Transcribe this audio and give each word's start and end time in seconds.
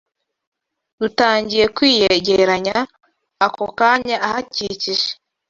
rutangiye 1.01 1.65
kwiyegeranya 1.75 2.75
ako 3.45 3.65
kanya 3.77 4.17
ahakikije 4.27 5.09